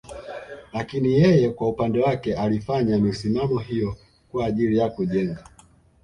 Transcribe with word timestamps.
Lakini 0.73 1.13
yeye 1.13 1.49
kwa 1.49 1.69
upande 1.69 1.99
wake 2.01 2.35
alifanya 2.35 2.97
misimamo 2.99 3.59
hiyo 3.59 3.95
kwa 4.31 4.45
ajili 4.45 4.77
ya 4.77 4.89
kujenga 4.89 5.43